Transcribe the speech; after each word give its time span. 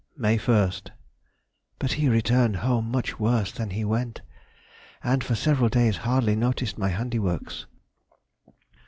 May 0.17 0.39
1st.—But 0.39 1.91
he 1.91 2.09
returned 2.09 2.55
home 2.65 2.89
much 2.89 3.19
worse 3.19 3.51
than 3.51 3.69
he 3.69 3.85
went, 3.85 4.21
and 5.03 5.23
for 5.23 5.35
several 5.35 5.69
days 5.69 5.97
hardly 5.97 6.35
noticed 6.35 6.75
my 6.75 6.89
handiworks. 6.89 7.67